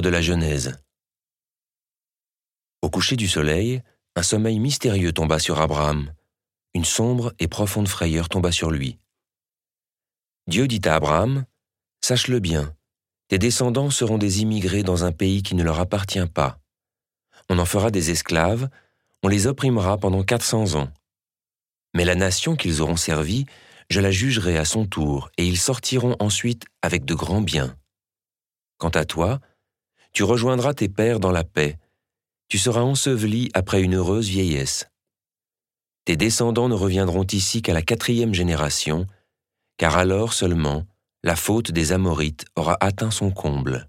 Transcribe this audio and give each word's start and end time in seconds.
de 0.00 0.08
la 0.08 0.20
Genèse. 0.20 0.78
Au 2.82 2.90
coucher 2.90 3.16
du 3.16 3.28
soleil, 3.28 3.82
un 4.16 4.22
sommeil 4.22 4.58
mystérieux 4.58 5.12
tomba 5.12 5.38
sur 5.38 5.60
Abraham. 5.60 6.12
Une 6.74 6.84
sombre 6.84 7.32
et 7.38 7.48
profonde 7.48 7.88
frayeur 7.88 8.28
tomba 8.28 8.52
sur 8.52 8.70
lui. 8.70 8.98
Dieu 10.46 10.66
dit 10.66 10.80
à 10.84 10.94
Abraham, 10.94 11.44
Sache-le 12.00 12.40
bien, 12.40 12.74
tes 13.28 13.38
descendants 13.38 13.90
seront 13.90 14.18
des 14.18 14.42
immigrés 14.42 14.82
dans 14.82 15.04
un 15.04 15.12
pays 15.12 15.42
qui 15.42 15.54
ne 15.54 15.62
leur 15.62 15.78
appartient 15.78 16.26
pas. 16.26 16.58
On 17.48 17.58
en 17.58 17.64
fera 17.64 17.90
des 17.90 18.10
esclaves, 18.10 18.68
on 19.22 19.28
les 19.28 19.46
opprimera 19.46 19.98
pendant 19.98 20.22
400 20.22 20.74
ans. 20.74 20.92
Mais 21.94 22.04
la 22.04 22.14
nation 22.14 22.56
qu'ils 22.56 22.80
auront 22.80 22.96
servie, 22.96 23.46
je 23.90 24.00
la 24.00 24.10
jugerai 24.10 24.56
à 24.56 24.64
son 24.64 24.86
tour, 24.86 25.30
et 25.36 25.46
ils 25.46 25.58
sortiront 25.58 26.16
ensuite 26.20 26.64
avec 26.80 27.04
de 27.04 27.14
grands 27.14 27.40
biens. 27.40 27.76
Quant 28.78 28.88
à 28.90 29.04
toi, 29.04 29.40
tu 30.12 30.22
rejoindras 30.22 30.74
tes 30.74 30.88
pères 30.88 31.20
dans 31.20 31.32
la 31.32 31.44
paix, 31.44 31.78
tu 32.48 32.58
seras 32.58 32.82
enseveli 32.82 33.48
après 33.54 33.82
une 33.82 33.94
heureuse 33.94 34.28
vieillesse. 34.28 34.88
Tes 36.04 36.16
descendants 36.16 36.68
ne 36.68 36.74
reviendront 36.74 37.24
ici 37.24 37.62
qu'à 37.62 37.72
la 37.72 37.82
quatrième 37.82 38.34
génération, 38.34 39.06
car 39.76 39.96
alors 39.96 40.32
seulement 40.32 40.84
la 41.22 41.36
faute 41.36 41.70
des 41.70 41.92
Amorites 41.92 42.44
aura 42.56 42.76
atteint 42.80 43.10
son 43.10 43.30
comble. 43.30 43.88